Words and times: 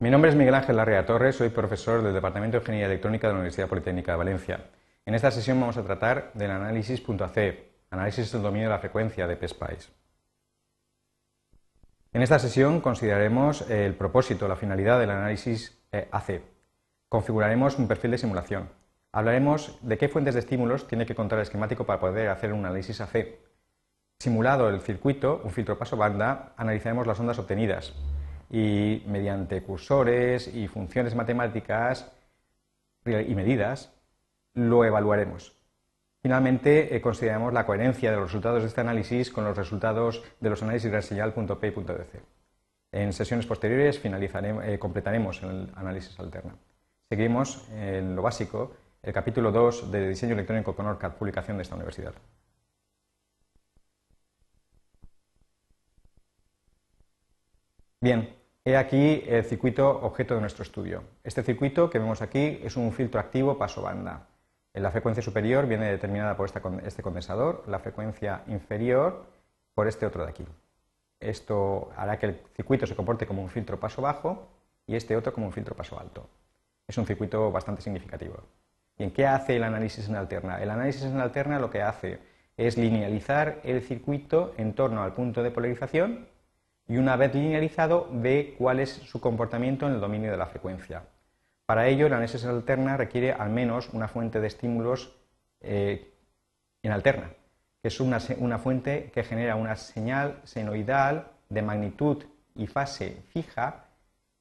Mi 0.00 0.10
nombre 0.10 0.30
es 0.30 0.36
Miguel 0.36 0.54
Ángel 0.54 0.76
Larrea 0.76 1.04
Torres, 1.04 1.34
soy 1.34 1.48
profesor 1.48 2.02
del 2.04 2.14
Departamento 2.14 2.56
de 2.56 2.62
Ingeniería 2.62 2.86
Electrónica 2.86 3.26
de 3.26 3.32
la 3.32 3.40
Universidad 3.40 3.66
Politécnica 3.66 4.12
de 4.12 4.18
Valencia. 4.18 4.60
En 5.04 5.16
esta 5.16 5.32
sesión 5.32 5.58
vamos 5.58 5.76
a 5.76 5.82
tratar 5.82 6.30
del 6.34 6.52
análisis 6.52 7.02
.ac, 7.02 7.36
análisis 7.90 8.30
del 8.30 8.42
dominio 8.42 8.68
de 8.68 8.74
la 8.74 8.78
frecuencia 8.78 9.26
de 9.26 9.34
PSPICE. 9.34 9.90
En 12.12 12.22
esta 12.22 12.38
sesión 12.38 12.80
consideraremos 12.80 13.68
el 13.68 13.96
propósito, 13.96 14.46
la 14.46 14.54
finalidad 14.54 15.00
del 15.00 15.10
análisis 15.10 15.76
eh, 15.90 16.06
AC. 16.12 16.42
Configuraremos 17.08 17.76
un 17.76 17.88
perfil 17.88 18.12
de 18.12 18.18
simulación. 18.18 18.68
Hablaremos 19.10 19.80
de 19.82 19.98
qué 19.98 20.08
fuentes 20.08 20.34
de 20.34 20.40
estímulos 20.40 20.86
tiene 20.86 21.06
que 21.06 21.16
contar 21.16 21.40
el 21.40 21.42
esquemático 21.42 21.86
para 21.86 21.98
poder 21.98 22.28
hacer 22.28 22.52
un 22.52 22.64
análisis 22.64 23.00
AC. 23.00 23.40
Simulado 24.20 24.68
el 24.68 24.80
circuito, 24.80 25.40
un 25.42 25.50
filtro 25.50 25.76
paso 25.76 25.96
banda, 25.96 26.52
analizaremos 26.56 27.04
las 27.04 27.18
ondas 27.18 27.40
obtenidas, 27.40 27.94
y 28.50 29.02
mediante 29.06 29.62
cursores 29.62 30.48
y 30.52 30.68
funciones 30.68 31.14
matemáticas 31.14 32.10
y 33.04 33.34
medidas 33.34 33.92
lo 34.54 34.84
evaluaremos. 34.84 35.54
Finalmente, 36.20 36.94
eh, 36.94 37.00
consideramos 37.00 37.52
la 37.52 37.64
coherencia 37.64 38.10
de 38.10 38.16
los 38.16 38.26
resultados 38.26 38.62
de 38.62 38.68
este 38.68 38.80
análisis 38.80 39.30
con 39.30 39.44
los 39.44 39.56
resultados 39.56 40.22
de 40.40 40.50
los 40.50 40.62
análisis 40.62 40.90
de 40.90 41.02
señal.p. 41.02 41.72
En 42.90 43.12
sesiones 43.12 43.46
posteriores 43.46 44.00
eh, 44.04 44.78
completaremos 44.78 45.42
el 45.42 45.70
análisis 45.76 46.18
alterno. 46.18 46.58
Seguimos 47.08 47.68
en 47.72 48.16
lo 48.16 48.22
básico, 48.22 48.74
el 49.02 49.12
capítulo 49.12 49.52
2 49.52 49.92
de 49.92 50.08
Diseño 50.08 50.34
Electrónico 50.34 50.74
con 50.74 50.86
ORCAD, 50.86 51.12
publicación 51.12 51.56
de 51.56 51.62
esta 51.62 51.76
universidad. 51.76 52.14
Bien, 58.00 58.37
he 58.64 58.76
aquí 58.76 59.22
el 59.26 59.44
circuito 59.44 59.88
objeto 60.02 60.34
de 60.34 60.40
nuestro 60.40 60.62
estudio. 60.62 61.02
Este 61.24 61.42
circuito 61.42 61.88
que 61.88 61.98
vemos 61.98 62.22
aquí 62.22 62.60
es 62.62 62.76
un 62.76 62.92
filtro 62.92 63.20
activo 63.20 63.56
paso 63.58 63.82
banda. 63.82 64.26
La 64.74 64.90
frecuencia 64.90 65.22
superior 65.22 65.66
viene 65.66 65.90
determinada 65.90 66.36
por 66.36 66.48
este 66.84 67.02
condensador, 67.02 67.64
la 67.66 67.78
frecuencia 67.78 68.42
inferior 68.46 69.26
por 69.74 69.88
este 69.88 70.06
otro 70.06 70.24
de 70.24 70.30
aquí. 70.30 70.44
Esto 71.20 71.90
hará 71.96 72.18
que 72.18 72.26
el 72.26 72.40
circuito 72.54 72.86
se 72.86 72.94
comporte 72.94 73.26
como 73.26 73.42
un 73.42 73.48
filtro 73.48 73.80
paso 73.80 74.02
bajo 74.02 74.48
y 74.86 74.94
este 74.94 75.16
otro 75.16 75.32
como 75.32 75.46
un 75.46 75.52
filtro 75.52 75.74
paso 75.74 75.98
alto. 75.98 76.28
Es 76.86 76.96
un 76.96 77.06
circuito 77.06 77.50
bastante 77.50 77.82
significativo. 77.82 78.36
¿Y 78.96 79.04
en 79.04 79.10
qué 79.10 79.26
hace 79.26 79.56
el 79.56 79.64
análisis 79.64 80.08
en 80.08 80.16
alterna? 80.16 80.60
El 80.60 80.70
análisis 80.70 81.04
en 81.04 81.20
alterna 81.20 81.58
lo 81.58 81.70
que 81.70 81.82
hace 81.82 82.18
es 82.56 82.76
linealizar 82.76 83.60
el 83.64 83.82
circuito 83.82 84.54
en 84.56 84.74
torno 84.74 85.02
al 85.02 85.14
punto 85.14 85.42
de 85.42 85.50
polarización 85.50 86.26
y 86.88 86.96
una 86.96 87.16
vez 87.16 87.34
linealizado 87.34 88.08
ve 88.10 88.54
cuál 88.56 88.80
es 88.80 88.90
su 88.90 89.20
comportamiento 89.20 89.86
en 89.86 89.92
el 89.92 90.00
dominio 90.00 90.30
de 90.30 90.38
la 90.38 90.46
frecuencia. 90.46 91.02
Para 91.66 91.86
ello, 91.86 92.06
el 92.06 92.14
análisis 92.14 92.44
alterna 92.46 92.96
requiere 92.96 93.32
al 93.32 93.50
menos 93.50 93.90
una 93.92 94.08
fuente 94.08 94.40
de 94.40 94.46
estímulos 94.46 95.14
eh, 95.60 96.14
en 96.82 96.92
alterna, 96.92 97.30
que 97.82 97.88
es 97.88 98.00
una, 98.00 98.18
una 98.38 98.58
fuente 98.58 99.10
que 99.12 99.22
genera 99.22 99.54
una 99.54 99.76
señal 99.76 100.40
senoidal 100.44 101.28
de 101.50 101.60
magnitud 101.60 102.24
y 102.54 102.66
fase 102.66 103.22
fija 103.32 103.84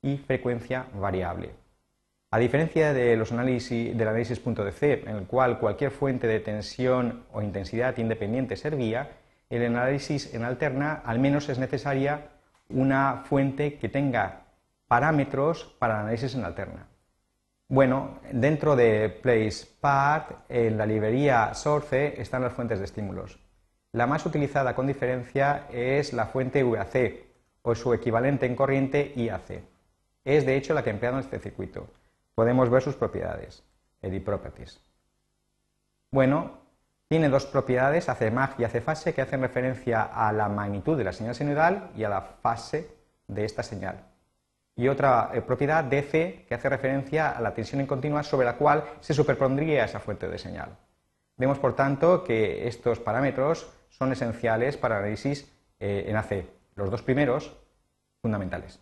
y 0.01 0.17
frecuencia 0.17 0.87
variable. 0.93 1.51
A 2.31 2.39
diferencia 2.39 2.93
de 2.93 3.17
los 3.17 3.31
análisis, 3.33 3.97
del 3.97 4.07
análisis 4.07 4.39
punto 4.39 4.63
de 4.63 4.71
C, 4.71 5.03
en 5.05 5.15
el 5.17 5.27
cual 5.27 5.59
cualquier 5.59 5.91
fuente 5.91 6.27
de 6.27 6.39
tensión 6.39 7.25
o 7.33 7.41
intensidad 7.41 7.97
independiente 7.97 8.55
servía, 8.55 9.11
el 9.49 9.65
análisis 9.65 10.33
en 10.33 10.43
alterna 10.43 11.01
al 11.05 11.19
menos 11.19 11.49
es 11.49 11.57
necesaria 11.57 12.29
una 12.69 13.23
fuente 13.25 13.77
que 13.77 13.89
tenga 13.89 14.45
parámetros 14.87 15.75
para 15.79 15.99
análisis 15.99 16.35
en 16.35 16.45
alterna. 16.45 16.87
Bueno, 17.69 18.19
dentro 18.31 18.75
de 18.75 19.09
PlacePart, 19.09 20.49
en 20.49 20.77
la 20.77 20.85
librería 20.85 21.53
Source, 21.53 22.21
están 22.21 22.41
las 22.41 22.53
fuentes 22.53 22.79
de 22.79 22.85
estímulos. 22.85 23.39
La 23.91 24.07
más 24.07 24.25
utilizada 24.25 24.75
con 24.75 24.87
diferencia 24.87 25.67
es 25.71 26.13
la 26.13 26.27
fuente 26.27 26.63
VAC 26.63 27.25
o 27.61 27.75
su 27.75 27.93
equivalente 27.93 28.45
en 28.45 28.55
corriente 28.55 29.11
IAC. 29.15 29.63
Es 30.23 30.45
de 30.45 30.55
hecho 30.55 30.73
la 30.73 30.83
que 30.83 30.91
empleado 30.91 31.17
en 31.17 31.23
este 31.23 31.39
circuito. 31.39 31.87
Podemos 32.35 32.69
ver 32.69 32.81
sus 32.81 32.95
propiedades, 32.95 33.63
edit 34.01 34.23
properties. 34.23 34.79
Bueno, 36.11 36.56
tiene 37.07 37.29
dos 37.29 37.45
propiedades, 37.45 38.09
hace 38.09 38.31
mag 38.31 38.55
y 38.57 38.63
hace 38.63 38.81
fase, 38.81 39.13
que 39.13 39.21
hacen 39.21 39.41
referencia 39.41 40.03
a 40.03 40.31
la 40.33 40.49
magnitud 40.49 40.97
de 40.97 41.05
la 41.05 41.13
señal 41.13 41.35
senoidal 41.35 41.91
y 41.95 42.03
a 42.03 42.09
la 42.09 42.21
fase 42.21 42.89
de 43.27 43.45
esta 43.45 43.63
señal. 43.63 44.03
Y 44.75 44.89
otra 44.89 45.31
eh, 45.33 45.41
propiedad, 45.41 45.83
DC, 45.83 46.45
que 46.47 46.53
hace 46.53 46.69
referencia 46.69 47.31
a 47.31 47.41
la 47.41 47.53
tensión 47.53 47.81
en 47.81 47.87
continua 47.87 48.23
sobre 48.23 48.45
la 48.45 48.57
cual 48.57 48.83
se 48.99 49.13
superpondría 49.13 49.85
esa 49.85 49.99
fuente 49.99 50.27
de 50.27 50.37
señal. 50.37 50.77
Vemos, 51.37 51.59
por 51.59 51.75
tanto, 51.75 52.23
que 52.23 52.67
estos 52.67 52.99
parámetros 52.99 53.71
son 53.89 54.11
esenciales 54.11 54.77
para 54.77 54.97
análisis 54.97 55.51
eh, 55.79 56.05
en 56.07 56.15
AC. 56.15 56.45
Los 56.75 56.91
dos 56.91 57.01
primeros, 57.01 57.55
fundamentales. 58.21 58.79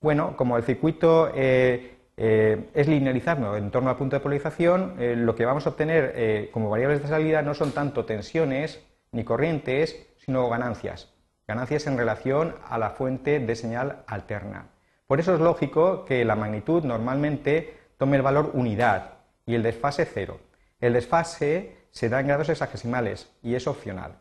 Bueno, 0.00 0.36
como 0.36 0.56
el 0.56 0.64
circuito 0.64 1.30
eh, 1.34 2.01
eh, 2.16 2.70
es 2.74 2.88
linealizarlo 2.88 3.56
en 3.56 3.70
torno 3.70 3.90
al 3.90 3.96
punto 3.96 4.16
de 4.16 4.20
polarización, 4.20 4.96
eh, 4.98 5.16
lo 5.16 5.34
que 5.34 5.46
vamos 5.46 5.66
a 5.66 5.70
obtener 5.70 6.12
eh, 6.14 6.50
como 6.52 6.68
variables 6.68 7.02
de 7.02 7.08
salida 7.08 7.42
no 7.42 7.54
son 7.54 7.72
tanto 7.72 8.04
tensiones 8.04 8.84
ni 9.12 9.24
corrientes, 9.24 10.06
sino 10.18 10.48
ganancias. 10.48 11.12
Ganancias 11.46 11.86
en 11.86 11.96
relación 11.96 12.54
a 12.68 12.78
la 12.78 12.90
fuente 12.90 13.40
de 13.40 13.56
señal 13.56 14.04
alterna. 14.06 14.68
Por 15.06 15.20
eso 15.20 15.34
es 15.34 15.40
lógico 15.40 16.04
que 16.04 16.24
la 16.24 16.36
magnitud 16.36 16.84
normalmente 16.84 17.76
tome 17.98 18.16
el 18.16 18.22
valor 18.22 18.50
unidad 18.54 19.14
y 19.46 19.54
el 19.54 19.62
desfase 19.62 20.06
cero. 20.06 20.40
El 20.80 20.94
desfase 20.94 21.76
se 21.90 22.08
da 22.08 22.20
en 22.20 22.28
grados 22.28 22.48
hexagesimales 22.48 23.30
y 23.42 23.54
es 23.54 23.66
opcional. 23.66 24.16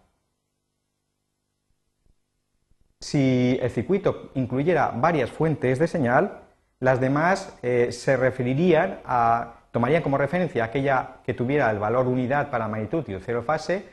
Si 2.99 3.57
el 3.61 3.71
circuito 3.71 4.31
incluyera 4.35 4.91
varias 4.91 5.31
fuentes 5.31 5.79
de 5.79 5.87
señal, 5.87 6.40
las 6.81 6.99
demás 6.99 7.55
eh, 7.61 7.91
se 7.91 8.17
referirían 8.17 8.99
a, 9.05 9.53
tomarían 9.71 10.01
como 10.01 10.17
referencia 10.17 10.65
aquella 10.65 11.21
que 11.23 11.33
tuviera 11.33 11.69
el 11.69 11.79
valor 11.79 12.07
unidad 12.07 12.49
para 12.49 12.67
magnitud 12.67 13.07
y 13.07 13.17
cero 13.19 13.43
fase 13.43 13.85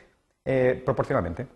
eh, 0.43 0.81
proporcionalmente. 0.83 1.47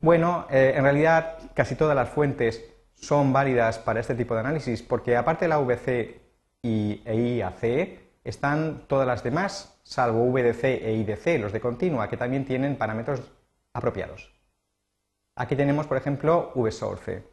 Bueno, 0.00 0.46
eh, 0.50 0.72
en 0.74 0.82
realidad 0.82 1.36
casi 1.54 1.74
todas 1.74 1.94
las 1.94 2.08
fuentes 2.08 2.64
son 2.94 3.34
válidas 3.34 3.78
para 3.78 4.00
este 4.00 4.14
tipo 4.14 4.32
de 4.34 4.40
análisis 4.40 4.82
porque 4.82 5.14
aparte 5.14 5.44
de 5.44 5.50
la 5.50 5.58
VC 5.58 6.20
y, 6.62 7.02
e 7.04 7.36
IAC 7.36 8.00
están 8.24 8.84
todas 8.86 9.06
las 9.06 9.22
demás, 9.22 9.78
salvo 9.82 10.24
VDC 10.32 10.64
e 10.64 10.94
IDC, 10.94 11.38
los 11.38 11.52
de 11.52 11.60
continua, 11.60 12.08
que 12.08 12.16
también 12.16 12.46
tienen 12.46 12.76
parámetros 12.76 13.20
apropiados. 13.74 14.32
Aquí 15.36 15.54
tenemos, 15.54 15.86
por 15.86 15.98
ejemplo, 15.98 16.52
VSOURCE. 16.54 17.29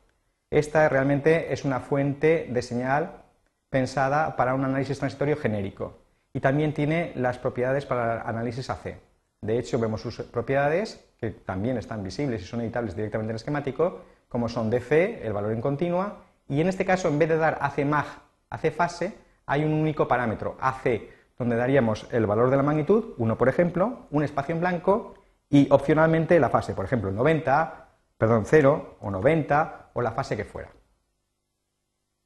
Esta 0.50 0.88
realmente 0.88 1.52
es 1.52 1.66
una 1.66 1.82
fuente 1.82 2.48
de 2.50 2.62
señal 2.62 3.24
pensada 3.70 4.38
para 4.38 4.54
un 4.54 4.64
análisis 4.64 4.98
transitorio 4.98 5.36
genérico 5.36 5.98
y 6.34 6.40
también 6.40 6.74
tiene 6.74 7.12
las 7.16 7.38
propiedades 7.38 7.86
para 7.86 8.14
el 8.16 8.22
análisis 8.28 8.70
AC. 8.70 8.98
De 9.42 9.60
hecho, 9.60 9.78
vemos 9.78 10.02
sus 10.02 10.22
propiedades, 10.22 11.06
que 11.20 11.32
también 11.32 11.78
están 11.78 12.02
visibles 12.02 12.42
y 12.42 12.46
son 12.46 12.62
editables 12.62 12.96
directamente 12.96 13.32
en 13.32 13.36
el 13.36 13.38
esquemático, 13.38 14.02
como 14.30 14.48
son 14.48 14.70
DC, 14.70 15.26
el 15.26 15.34
valor 15.34 15.52
en 15.52 15.62
continua, 15.62 16.24
y 16.48 16.62
en 16.62 16.70
este 16.70 16.86
caso, 16.86 17.10
en 17.10 17.20
vez 17.20 17.30
de 17.30 17.38
dar 17.38 17.58
AC 17.62 17.86
mag, 17.86 18.06
AC 18.50 18.72
fase, 18.72 19.16
hay 19.46 19.64
un 19.64 19.74
único 19.74 20.08
parámetro, 20.08 20.58
AC, 20.60 21.10
donde 21.38 21.56
daríamos 21.56 22.08
el 22.12 22.26
valor 22.26 22.50
de 22.50 22.58
la 22.58 22.64
magnitud, 22.64 23.14
1 23.18 23.38
por 23.38 23.50
ejemplo, 23.50 24.08
un 24.12 24.24
espacio 24.24 24.56
en 24.56 24.62
blanco, 24.62 25.16
y 25.50 25.68
opcionalmente 25.72 26.40
la 26.40 26.50
fase, 26.50 26.74
por 26.74 26.86
ejemplo, 26.86 27.12
90, 27.12 27.87
perdón, 28.18 28.46
0 28.46 28.98
o 29.02 29.12
90 29.12 29.92
o 29.94 30.02
la 30.02 30.12
fase 30.12 30.36
que 30.36 30.46
fuera. 30.46 30.72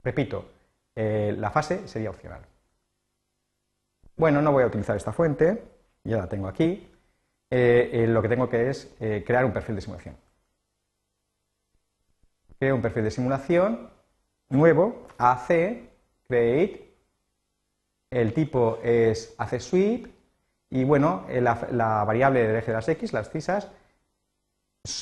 Repito, 0.03 0.45
eh, 0.95 1.35
la 1.37 1.51
fase 1.51 1.87
sería 1.87 2.09
opcional. 2.09 2.41
Bueno, 4.15 4.41
no 4.41 4.51
voy 4.51 4.63
a 4.63 4.67
utilizar 4.67 4.95
esta 4.95 5.13
fuente, 5.13 5.63
ya 6.03 6.17
la 6.17 6.29
tengo 6.29 6.47
aquí. 6.47 6.87
Eh, 7.49 7.89
eh, 7.93 8.07
lo 8.07 8.21
que 8.21 8.29
tengo 8.29 8.49
que 8.49 8.69
es 8.69 8.95
crear 9.25 9.45
un 9.45 9.51
perfil 9.51 9.75
de 9.75 9.81
simulación. 9.81 10.15
Creo 12.59 12.75
un 12.75 12.81
perfil 12.81 13.03
de 13.03 13.11
simulación 13.11 13.89
nuevo, 14.49 15.07
AC, 15.17 15.89
create, 16.27 16.93
el 18.11 18.33
tipo 18.33 18.79
es 18.83 19.33
AC 19.37 19.59
sweep 19.59 20.07
y 20.69 20.83
bueno, 20.83 21.25
la, 21.29 21.67
la 21.71 22.03
variable 22.03 22.45
del 22.45 22.57
eje 22.57 22.67
de 22.67 22.77
las 22.77 22.87
X, 22.87 23.13
las 23.13 23.31
cisas, 23.31 23.71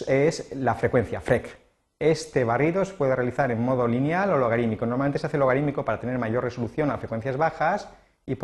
es 0.07 0.55
la 0.55 0.75
frecuencia, 0.75 1.21
FREC. 1.21 1.57
Este 1.99 2.43
barrido 2.43 2.85
se 2.85 2.93
puede 2.93 3.15
realizar 3.15 3.51
en 3.51 3.61
modo 3.61 3.87
lineal 3.87 4.31
o 4.31 4.37
logarítmico. 4.37 4.85
Normalmente 4.85 5.19
se 5.19 5.27
hace 5.27 5.37
logarítmico 5.37 5.83
para 5.83 5.99
tener 5.99 6.17
mayor 6.17 6.43
resolución 6.43 6.91
a 6.91 6.97
frecuencias 6.97 7.37
bajas 7.37 7.89
y 8.25 8.33
eh, 8.33 8.37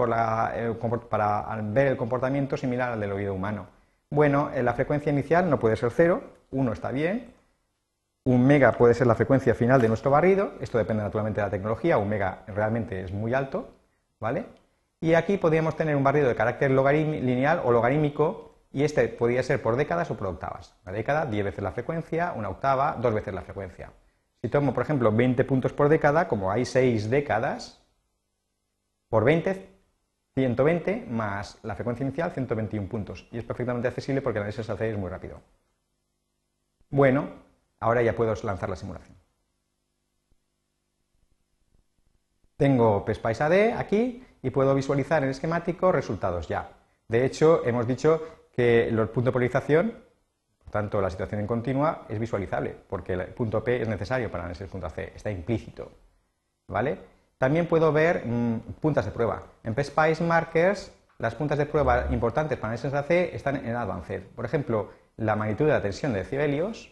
para 1.10 1.62
ver 1.64 1.88
el 1.88 1.98
comportamiento 1.98 2.58
similar 2.58 2.94
al 2.94 3.00
del 3.00 3.12
oído 3.12 3.34
humano. 3.34 3.68
Bueno, 4.10 4.50
la 4.62 4.74
frecuencia 4.74 5.12
inicial 5.12 5.50
no 5.50 5.60
puede 5.60 5.76
ser 5.76 5.92
cero, 5.92 6.22
1 6.52 6.74
está 6.74 6.92
bien, 6.92 7.34
un 8.24 8.46
mega 8.46 8.72
puede 8.72 8.94
ser 8.94 9.08
la 9.08 9.16
frecuencia 9.16 9.56
final 9.56 9.82
de 9.82 9.88
nuestro 9.88 10.12
barrido, 10.12 10.54
esto 10.62 10.78
depende 10.78 11.04
naturalmente 11.04 11.42
de 11.42 11.48
la 11.48 11.52
tecnología, 11.52 11.98
un 11.98 12.10
mega 12.10 12.44
realmente 12.48 13.04
es 13.04 13.12
muy 13.12 13.34
alto, 13.34 13.70
¿vale? 14.20 14.46
Y 15.02 15.16
aquí 15.16 15.38
podríamos 15.38 15.76
tener 15.76 15.96
un 15.96 16.04
barrido 16.04 16.28
de 16.28 16.36
carácter 16.36 16.72
lineal 16.72 17.62
o 17.64 17.72
logarítmico 17.72 18.55
y 18.76 18.84
este 18.84 19.08
podría 19.08 19.42
ser 19.42 19.62
por 19.62 19.78
décadas 19.78 20.12
o 20.12 20.18
por 20.18 20.28
octavas. 20.28 20.76
La 20.84 20.92
década, 20.92 21.26
10 21.26 21.46
veces 21.46 21.64
la 21.64 21.72
frecuencia, 21.72 22.34
una 22.36 22.50
octava, 22.50 22.98
dos 23.00 23.14
veces 23.14 23.34
la 23.34 23.42
frecuencia. 23.42 23.94
Si 24.42 24.50
tomo, 24.50 24.74
por 24.74 24.84
ejemplo, 24.84 25.14
20 25.14 25.46
puntos 25.46 25.72
por 25.72 25.88
década, 25.88 26.28
como 26.28 26.52
hay 26.52 26.66
6 26.66 27.10
décadas, 27.10 27.82
por 29.08 29.24
20, 29.24 29.70
120 30.34 31.06
más 31.10 31.58
la 31.64 31.76
frecuencia 31.76 32.04
inicial, 32.04 32.32
121 32.32 32.90
puntos. 32.90 33.30
Y 33.32 33.38
es 33.38 33.46
perfectamente 33.46 33.88
accesible 33.88 34.22
porque 34.22 34.40
el 34.40 34.44
análisis 34.44 34.68
es 34.70 34.98
muy 34.98 35.10
rápido. 35.10 35.40
Bueno, 36.90 37.30
ahora 37.80 38.02
ya 38.02 38.14
puedo 38.14 38.34
lanzar 38.44 38.70
la 38.70 38.76
simulación. 38.76 39.16
Tengo 42.58 43.06
PSPICE 43.06 43.44
AD 43.44 43.80
aquí 43.80 44.22
y 44.42 44.50
puedo 44.50 44.76
visualizar 44.76 45.24
en 45.24 45.30
esquemático 45.30 45.94
resultados 45.94 46.50
ya. 46.50 46.72
De 47.08 47.26
hecho, 47.26 47.66
hemos 47.66 47.88
dicho 47.88 48.45
que 48.56 48.88
el 48.88 48.96
punto 49.10 49.30
de 49.30 49.34
polarización, 49.34 49.94
por 50.64 50.72
tanto 50.72 51.02
la 51.02 51.10
situación 51.10 51.42
en 51.42 51.48
continua, 51.48 52.06
es 52.10 52.20
visualizable, 52.20 52.76
porque 52.88 53.14
el 53.14 53.26
punto 53.28 53.64
P 53.64 53.82
es 53.82 53.88
necesario 53.88 54.32
para 54.32 54.44
análisis 54.44 54.62
del 54.62 54.70
punto 54.70 54.90
C, 54.90 55.12
está 55.16 55.30
implícito. 55.30 55.92
¿Vale? 56.68 56.98
También 57.38 57.68
puedo 57.68 57.92
ver 57.92 58.26
mm, 58.26 58.60
puntas 58.82 59.06
de 59.06 59.12
prueba. 59.12 59.44
En 59.64 59.76
PSPICE 59.76 60.24
Markers, 60.24 60.92
las 61.18 61.36
puntas 61.36 61.58
de 61.58 61.66
prueba 61.66 62.08
importantes 62.12 62.58
para 62.58 62.74
el 62.74 62.96
AC 62.96 63.12
están 63.34 63.58
en 63.58 63.76
Advanced. 63.76 64.24
Por 64.36 64.46
ejemplo, 64.46 64.92
la 65.18 65.36
magnitud 65.36 65.66
de 65.66 65.72
la 65.72 65.82
tensión 65.82 66.14
de 66.14 66.20
decibelios, 66.20 66.92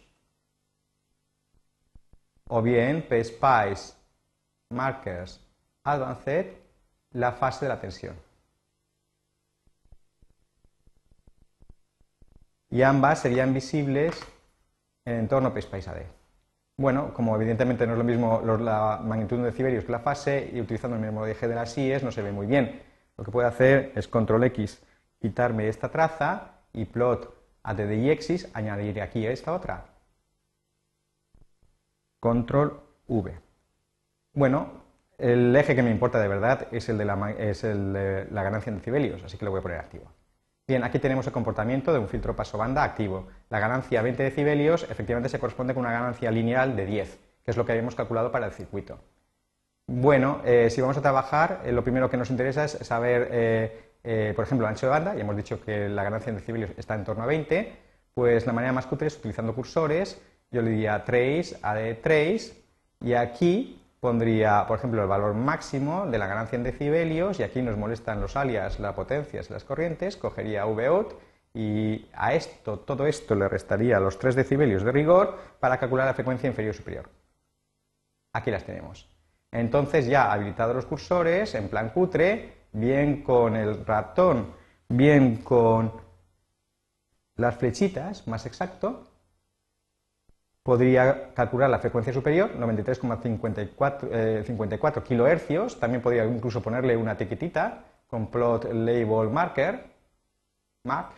o 2.48 2.62
bien 2.62 3.06
PSPICE 3.08 3.94
Markers 4.70 5.40
Advanced, 5.84 6.46
la 7.12 7.32
fase 7.32 7.64
de 7.64 7.68
la 7.70 7.80
tensión. 7.80 8.16
Y 12.74 12.82
ambas 12.82 13.20
serían 13.20 13.54
visibles 13.54 14.20
en 15.04 15.12
el 15.12 15.20
entorno 15.20 15.54
PSPICE 15.54 15.90
AD. 15.90 15.96
Bueno, 16.76 17.14
como 17.14 17.36
evidentemente 17.36 17.86
no 17.86 17.92
es 17.92 17.98
lo 17.98 18.02
mismo 18.02 18.42
la 18.42 19.00
magnitud 19.00 19.36
de 19.36 19.44
decibelios 19.44 19.84
que 19.84 19.92
la 19.92 20.00
fase, 20.00 20.50
y 20.52 20.60
utilizando 20.60 20.96
el 20.96 21.02
mismo 21.02 21.24
eje 21.24 21.46
de 21.46 21.54
las 21.54 21.78
IES 21.78 22.02
no 22.02 22.10
se 22.10 22.20
ve 22.20 22.32
muy 22.32 22.48
bien. 22.48 22.82
Lo 23.16 23.22
que 23.22 23.30
puedo 23.30 23.46
hacer 23.46 23.92
es 23.94 24.08
control 24.08 24.42
X, 24.42 24.82
quitarme 25.20 25.68
esta 25.68 25.88
traza 25.88 26.62
y 26.72 26.86
plot 26.86 27.32
ADD 27.62 27.92
y 27.92 28.16
Xis, 28.16 28.50
añadir 28.54 29.00
aquí 29.00 29.24
esta 29.24 29.52
otra. 29.52 29.84
Control 32.18 32.80
V. 33.06 33.38
Bueno, 34.32 34.82
el 35.16 35.54
eje 35.54 35.76
que 35.76 35.82
me 35.84 35.92
importa 35.92 36.18
de 36.18 36.26
verdad 36.26 36.66
es 36.72 36.88
el 36.88 36.98
de 36.98 37.04
la, 37.04 37.30
es 37.38 37.62
el 37.62 37.92
de 37.92 38.26
la 38.32 38.42
ganancia 38.42 38.70
en 38.70 38.78
decibelios, 38.78 39.22
así 39.22 39.38
que 39.38 39.44
lo 39.44 39.52
voy 39.52 39.60
a 39.60 39.62
poner 39.62 39.78
activo. 39.78 40.10
Bien, 40.66 40.82
aquí 40.82 40.98
tenemos 40.98 41.26
el 41.26 41.32
comportamiento 41.32 41.92
de 41.92 41.98
un 41.98 42.08
filtro 42.08 42.34
paso 42.34 42.56
banda 42.56 42.82
activo. 42.84 43.26
La 43.50 43.58
ganancia 43.58 44.00
20 44.00 44.22
decibelios 44.22 44.84
efectivamente 44.84 45.28
se 45.28 45.38
corresponde 45.38 45.74
con 45.74 45.82
una 45.82 45.92
ganancia 45.92 46.30
lineal 46.30 46.74
de 46.74 46.86
10, 46.86 47.18
que 47.44 47.50
es 47.50 47.56
lo 47.58 47.66
que 47.66 47.72
habíamos 47.72 47.94
calculado 47.94 48.32
para 48.32 48.46
el 48.46 48.52
circuito. 48.52 48.98
Bueno, 49.86 50.40
eh, 50.42 50.70
si 50.70 50.80
vamos 50.80 50.96
a 50.96 51.02
trabajar, 51.02 51.60
eh, 51.66 51.72
lo 51.72 51.84
primero 51.84 52.08
que 52.08 52.16
nos 52.16 52.30
interesa 52.30 52.64
es 52.64 52.78
saber, 52.80 53.28
eh, 54.02 54.32
por 54.34 54.46
ejemplo, 54.46 54.66
el 54.66 54.70
ancho 54.70 54.86
de 54.86 54.90
banda, 54.90 55.14
y 55.14 55.20
hemos 55.20 55.36
dicho 55.36 55.62
que 55.62 55.90
la 55.90 56.02
ganancia 56.02 56.30
en 56.30 56.36
decibelios 56.36 56.70
está 56.78 56.94
en 56.94 57.04
torno 57.04 57.24
a 57.24 57.26
20, 57.26 57.76
pues 58.14 58.46
la 58.46 58.54
manera 58.54 58.72
más 58.72 58.86
cutre 58.86 59.08
es 59.08 59.18
utilizando 59.18 59.54
cursores, 59.54 60.18
yo 60.50 60.62
le 60.62 60.70
diría 60.70 61.04
trace, 61.04 61.58
AD 61.60 61.96
trace, 62.00 62.64
y 63.02 63.12
aquí 63.12 63.83
pondría, 64.04 64.66
por 64.68 64.76
ejemplo, 64.76 65.00
el 65.00 65.08
valor 65.08 65.32
máximo 65.32 66.04
de 66.04 66.18
la 66.18 66.26
ganancia 66.26 66.56
en 66.56 66.62
decibelios, 66.62 67.40
y 67.40 67.42
aquí 67.42 67.62
nos 67.62 67.78
molestan 67.78 68.20
los 68.20 68.36
alias, 68.36 68.78
las 68.78 68.92
potencias 68.92 69.48
y 69.48 69.52
las 69.54 69.64
corrientes, 69.64 70.18
cogería 70.18 70.66
VOUT 70.66 71.14
y 71.54 72.04
a 72.12 72.34
esto, 72.34 72.80
todo 72.80 73.06
esto 73.06 73.34
le 73.34 73.48
restaría 73.48 73.98
los 73.98 74.18
3 74.18 74.34
decibelios 74.34 74.84
de 74.84 74.92
rigor 74.92 75.38
para 75.58 75.78
calcular 75.78 76.06
la 76.06 76.12
frecuencia 76.12 76.46
inferior 76.46 76.74
superior. 76.74 77.08
Aquí 78.34 78.50
las 78.50 78.64
tenemos. 78.64 79.08
Entonces 79.50 80.06
ya 80.06 80.30
habilitados 80.30 80.76
los 80.76 80.84
cursores, 80.84 81.54
en 81.54 81.70
plan 81.70 81.88
cutre, 81.88 82.66
bien 82.72 83.22
con 83.22 83.56
el 83.56 83.86
ratón, 83.86 84.52
bien 84.86 85.38
con 85.38 85.92
las 87.36 87.56
flechitas, 87.56 88.28
más 88.28 88.44
exacto, 88.44 89.13
podría 90.64 91.32
calcular 91.34 91.70
la 91.70 91.78
frecuencia 91.78 92.12
superior, 92.12 92.58
93,54 92.58 94.08
eh, 94.10 95.66
kHz, 95.68 95.78
también 95.78 96.02
podría 96.02 96.24
incluso 96.24 96.62
ponerle 96.62 96.96
una 96.96 97.12
etiquetita 97.12 97.84
con 98.08 98.28
plot 98.28 98.72
label 98.72 99.28
marker, 99.28 99.84
mark, 100.84 101.10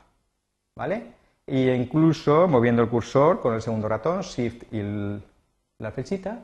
¿vale? 0.74 1.12
Y 1.46 1.70
incluso 1.70 2.48
moviendo 2.48 2.82
el 2.82 2.88
cursor 2.88 3.40
con 3.40 3.54
el 3.54 3.62
segundo 3.62 3.88
ratón, 3.88 4.22
shift 4.22 4.64
y 4.72 4.82
la 5.78 5.92
flechita, 5.92 6.40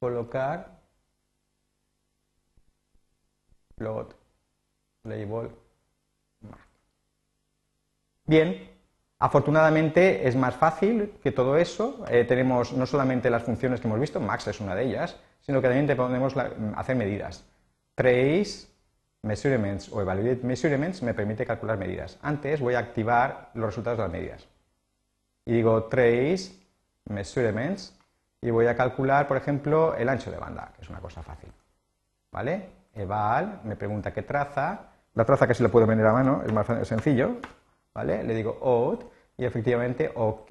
colocar 0.00 0.74
plot 3.74 4.16
label 5.04 5.50
mark. 6.40 6.60
Bien, 8.24 8.75
Afortunadamente 9.18 10.28
es 10.28 10.36
más 10.36 10.54
fácil 10.56 11.14
que 11.22 11.32
todo 11.32 11.56
eso. 11.56 12.04
Eh, 12.08 12.24
tenemos 12.24 12.72
no 12.72 12.84
solamente 12.84 13.30
las 13.30 13.42
funciones 13.42 13.80
que 13.80 13.88
hemos 13.88 14.00
visto, 14.00 14.20
Max 14.20 14.46
es 14.48 14.60
una 14.60 14.74
de 14.74 14.84
ellas, 14.84 15.16
sino 15.40 15.62
que 15.62 15.68
también 15.68 15.96
podemos 15.96 16.34
hacer 16.76 16.96
medidas. 16.96 17.44
Trace 17.94 18.68
Measurements 19.22 19.90
o 19.90 20.02
Evaluate 20.02 20.44
Measurements 20.44 21.02
me 21.02 21.14
permite 21.14 21.46
calcular 21.46 21.78
medidas. 21.78 22.18
Antes 22.22 22.60
voy 22.60 22.74
a 22.74 22.80
activar 22.80 23.50
los 23.54 23.66
resultados 23.66 23.98
de 23.98 24.04
las 24.04 24.12
medidas. 24.12 24.48
Y 25.46 25.54
digo 25.54 25.84
Trace 25.84 26.52
Measurements 27.06 27.94
y 28.42 28.50
voy 28.50 28.66
a 28.66 28.76
calcular, 28.76 29.26
por 29.26 29.38
ejemplo, 29.38 29.94
el 29.94 30.08
ancho 30.08 30.30
de 30.30 30.38
banda, 30.38 30.72
que 30.76 30.82
es 30.82 30.90
una 30.90 31.00
cosa 31.00 31.22
fácil. 31.22 31.50
¿Vale? 32.30 32.68
Eval 32.94 33.60
me 33.64 33.76
pregunta 33.76 34.12
qué 34.12 34.22
traza. 34.22 34.90
La 35.14 35.24
traza 35.24 35.46
casi 35.46 35.62
lo 35.62 35.70
puedo 35.70 35.86
venir 35.86 36.04
a 36.04 36.12
mano, 36.12 36.42
es 36.44 36.52
más 36.52 36.66
sencillo. 36.86 37.36
¿Vale? 37.96 38.22
Le 38.22 38.34
digo 38.34 38.58
out 38.62 39.10
y 39.38 39.46
efectivamente 39.46 40.12
OK. 40.14 40.50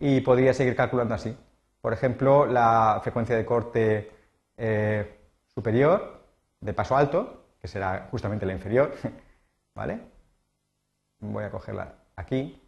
Y 0.00 0.20
podría 0.20 0.52
seguir 0.52 0.76
calculando 0.76 1.14
así. 1.14 1.34
Por 1.80 1.94
ejemplo, 1.94 2.44
la 2.44 3.00
frecuencia 3.02 3.34
de 3.34 3.46
corte 3.46 4.12
eh, 4.58 5.18
superior 5.54 6.20
de 6.60 6.74
paso 6.74 6.94
alto, 6.94 7.46
que 7.58 7.68
será 7.68 8.08
justamente 8.10 8.44
la 8.44 8.52
inferior, 8.52 8.92
¿vale? 9.74 10.00
Voy 11.20 11.44
a 11.44 11.50
cogerla 11.50 11.94
aquí, 12.16 12.60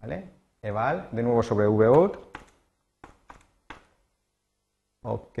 ¿vale? 0.00 0.30
Eval, 0.62 1.08
de 1.10 1.22
nuevo 1.24 1.42
sobre 1.42 1.66
vout. 1.66 2.16
OK. 5.02 5.38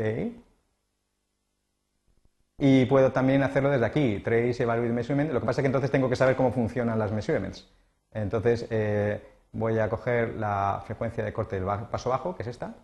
Y 2.58 2.86
puedo 2.86 3.12
también 3.12 3.42
hacerlo 3.42 3.70
desde 3.70 3.84
aquí, 3.84 4.20
trace 4.20 4.62
evaluate 4.62 4.92
measurement. 4.92 5.30
Lo 5.32 5.40
que 5.40 5.46
pasa 5.46 5.60
es 5.60 5.62
que 5.62 5.66
entonces 5.66 5.90
tengo 5.90 6.08
que 6.08 6.16
saber 6.16 6.36
cómo 6.36 6.52
funcionan 6.52 6.98
las 6.98 7.12
measurements. 7.12 7.68
Entonces 8.12 8.66
eh, 8.70 9.22
voy 9.52 9.78
a 9.78 9.88
coger 9.90 10.34
la 10.36 10.82
frecuencia 10.86 11.22
de 11.22 11.32
corte 11.32 11.56
del 11.60 11.66
paso 11.90 12.10
bajo, 12.10 12.34
que 12.34 12.42
es 12.42 12.48
esta. 12.48 12.74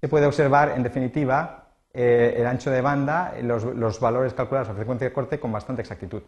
Se 0.00 0.08
puede 0.08 0.26
observar, 0.26 0.70
en 0.70 0.82
definitiva, 0.82 1.68
eh, 1.92 2.34
el 2.36 2.46
ancho 2.46 2.70
de 2.70 2.80
banda, 2.80 3.34
los, 3.42 3.64
los 3.64 4.00
valores 4.00 4.34
calculados 4.34 4.68
a 4.68 4.74
frecuencia 4.74 5.08
de 5.08 5.12
corte 5.12 5.38
con 5.38 5.52
bastante 5.52 5.82
exactitud. 5.82 6.22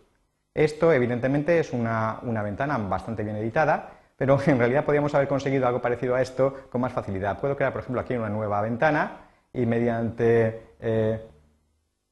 Esto, 0.53 0.93
evidentemente, 0.93 1.59
es 1.59 1.73
una, 1.73 2.21
una 2.23 2.43
ventana 2.43 2.79
bastante 2.79 3.25
bien 3.25 3.37
editada 3.37 4.04
pero 4.17 4.39
en 4.47 4.59
realidad 4.59 4.85
podríamos 4.85 5.15
haber 5.15 5.29
conseguido 5.29 5.67
algo 5.67 5.81
parecido 5.81 6.15
a 6.15 6.23
esto 6.23 6.69
con 6.71 6.81
más 6.81 6.93
facilidad. 6.93 7.39
Puedo 7.41 7.57
crear, 7.57 7.73
por 7.73 7.83
ejemplo, 7.83 8.01
aquí 8.01 8.15
una 8.15 8.29
nueva 8.29 8.61
ventana 8.61 9.29
y 9.53 9.67
mediante 9.67 10.75
eh, 10.81 11.21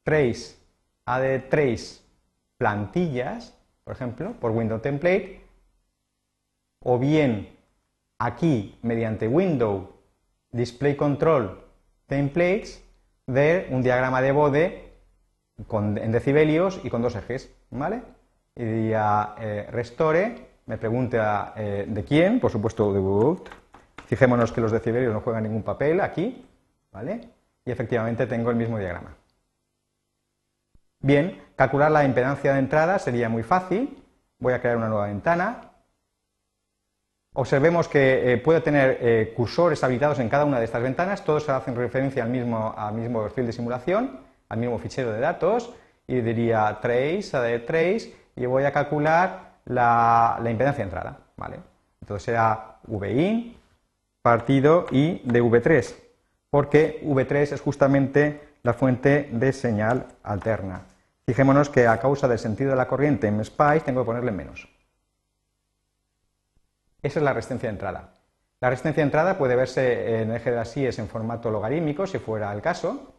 trace, 0.02 0.56
add 1.04 1.48
trace 1.48 2.00
plantillas, 2.56 3.58
por 3.84 3.94
ejemplo, 3.94 4.34
por 4.40 4.52
window 4.52 4.78
template, 4.78 5.44
o 6.84 6.98
bien 6.98 7.56
aquí 8.18 8.78
mediante 8.82 9.26
window 9.26 9.96
display 10.52 10.96
control 10.96 11.64
templates, 12.06 12.84
ver 13.26 13.68
un 13.70 13.82
diagrama 13.82 14.22
de 14.22 14.32
bode 14.32 14.92
en 15.70 16.12
decibelios 16.12 16.80
y 16.84 16.90
con 16.90 17.02
dos 17.02 17.16
ejes, 17.16 17.52
¿vale? 17.70 18.02
Y 18.54 18.64
diría 18.64 19.34
eh, 19.40 19.66
restore 19.70 20.51
me 20.66 20.78
pregunta 20.78 21.54
eh, 21.56 21.86
de 21.88 22.04
quién, 22.04 22.40
por 22.40 22.50
supuesto 22.50 22.92
de 22.92 23.00
Wood. 23.00 23.40
Fijémonos 24.06 24.52
que 24.52 24.60
los 24.60 24.72
decibelios 24.72 25.12
no 25.12 25.20
juegan 25.20 25.42
ningún 25.42 25.62
papel 25.62 26.00
aquí, 26.00 26.46
¿vale? 26.92 27.28
Y 27.64 27.70
efectivamente 27.70 28.26
tengo 28.26 28.50
el 28.50 28.56
mismo 28.56 28.78
diagrama. 28.78 29.16
Bien, 31.00 31.42
calcular 31.56 31.90
la 31.90 32.04
impedancia 32.04 32.52
de 32.52 32.60
entrada 32.60 32.98
sería 32.98 33.28
muy 33.28 33.42
fácil. 33.42 34.02
Voy 34.38 34.52
a 34.52 34.60
crear 34.60 34.76
una 34.76 34.88
nueva 34.88 35.06
ventana. 35.06 35.72
Observemos 37.34 37.88
que 37.88 38.32
eh, 38.32 38.38
puedo 38.38 38.62
tener 38.62 38.98
eh, 39.00 39.32
cursores 39.34 39.82
habilitados 39.82 40.18
en 40.18 40.28
cada 40.28 40.44
una 40.44 40.58
de 40.58 40.66
estas 40.66 40.82
ventanas, 40.82 41.24
todos 41.24 41.48
hacen 41.48 41.74
referencia 41.74 42.22
al 42.22 42.28
mismo, 42.28 42.74
al 42.76 42.94
mismo 42.94 43.22
perfil 43.22 43.46
de 43.46 43.52
simulación, 43.52 44.20
al 44.50 44.58
mismo 44.58 44.78
fichero 44.78 45.12
de 45.12 45.20
datos, 45.20 45.72
y 46.06 46.20
diría 46.20 46.78
trace, 46.82 47.38
de 47.38 47.58
trace, 47.60 48.14
y 48.36 48.44
voy 48.44 48.64
a 48.64 48.72
calcular 48.72 49.51
la, 49.64 50.38
impedancia 50.44 50.84
de 50.84 50.90
entrada. 50.90 51.18
¿vale? 51.36 51.60
Entonces 52.00 52.24
será 52.24 52.78
VIN 52.86 53.56
partido 54.22 54.86
I 54.90 55.22
de 55.24 55.42
V3, 55.42 55.94
porque 56.50 57.00
V3 57.04 57.52
es 57.52 57.60
justamente 57.60 58.52
la 58.62 58.72
fuente 58.72 59.28
de 59.32 59.52
señal 59.52 60.06
alterna. 60.22 60.82
Fijémonos 61.26 61.70
que 61.70 61.86
a 61.86 61.98
causa 61.98 62.28
del 62.28 62.38
sentido 62.38 62.70
de 62.70 62.76
la 62.76 62.88
corriente 62.88 63.26
en 63.26 63.44
SPICE 63.44 63.80
tengo 63.80 64.02
que 64.02 64.06
ponerle 64.06 64.32
menos. 64.32 64.68
Esa 67.02 67.18
es 67.18 67.24
la 67.24 67.32
resistencia 67.32 67.68
de 67.68 67.74
entrada. 67.74 68.14
La 68.60 68.70
resistencia 68.70 69.02
de 69.02 69.08
entrada 69.08 69.38
puede 69.38 69.56
verse 69.56 70.22
en 70.22 70.30
el 70.30 70.36
eje 70.36 70.50
de 70.50 70.56
las 70.56 70.76
IES 70.76 71.00
en 71.00 71.08
formato 71.08 71.50
logarítmico, 71.50 72.06
si 72.06 72.18
fuera 72.18 72.52
el 72.52 72.62
caso. 72.62 73.12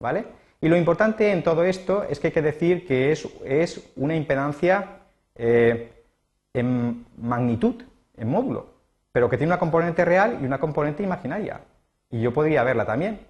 ¿Vale? 0.00 0.26
Y 0.60 0.68
lo 0.68 0.76
importante 0.76 1.30
en 1.30 1.42
todo 1.42 1.62
esto 1.64 2.04
es 2.04 2.18
que 2.18 2.28
hay 2.28 2.32
que 2.32 2.42
decir 2.42 2.86
que 2.86 3.12
es, 3.12 3.92
una 3.96 4.16
impedancia 4.16 5.02
eh, 5.36 6.04
en 6.54 7.06
magnitud, 7.16 7.82
en 8.16 8.28
módulo, 8.28 8.74
pero 9.12 9.28
que 9.28 9.36
tiene 9.36 9.52
una 9.52 9.58
componente 9.58 10.04
real 10.04 10.38
y 10.40 10.46
una 10.46 10.58
componente 10.58 11.02
imaginaria. 11.02 11.60
Y 12.10 12.20
yo 12.20 12.32
podría 12.32 12.62
verla 12.62 12.86
también. 12.86 13.20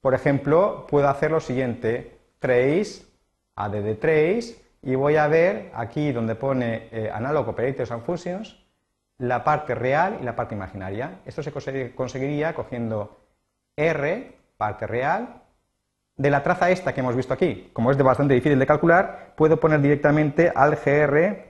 Por 0.00 0.14
ejemplo, 0.14 0.86
puedo 0.88 1.08
hacer 1.08 1.30
lo 1.30 1.40
siguiente, 1.40 2.18
trace, 2.38 3.02
add 3.56 3.72
trace, 4.00 4.56
y 4.82 4.94
voy 4.94 5.16
a 5.16 5.26
ver 5.26 5.72
aquí 5.74 6.12
donde 6.12 6.34
pone 6.36 6.88
eh, 6.92 7.10
Analog 7.12 7.48
Operators 7.48 7.90
and 7.90 8.04
Functions, 8.04 8.56
la 9.18 9.42
parte 9.42 9.74
real 9.74 10.18
y 10.20 10.24
la 10.24 10.36
parte 10.36 10.54
imaginaria. 10.54 11.20
Esto 11.24 11.42
se 11.42 11.52
conseguiría 11.94 12.54
cogiendo 12.54 13.18
R, 13.76 14.36
parte 14.56 14.86
real, 14.86 15.42
de 16.16 16.30
la 16.30 16.42
traza 16.42 16.70
esta 16.70 16.92
que 16.92 17.00
hemos 17.00 17.16
visto 17.16 17.32
aquí, 17.32 17.70
como 17.72 17.90
es 17.90 17.96
de 17.96 18.02
bastante 18.02 18.34
difícil 18.34 18.58
de 18.58 18.66
calcular, 18.66 19.34
puedo 19.36 19.58
poner 19.58 19.80
directamente 19.80 20.52
al 20.54 20.76
GR 20.76 21.47